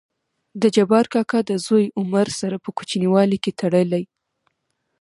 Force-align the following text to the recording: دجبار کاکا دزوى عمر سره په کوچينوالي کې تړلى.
دجبار 0.63 1.05
کاکا 1.13 1.39
دزوى 1.49 1.85
عمر 1.99 2.27
سره 2.39 2.55
په 2.63 2.69
کوچينوالي 2.77 3.37
کې 3.43 3.51
تړلى. 3.59 4.03